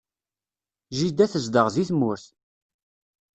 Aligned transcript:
Jida 0.97 1.25
tezdeɣ 1.33 1.67
deg 1.75 1.87
tmurt. 1.89 2.25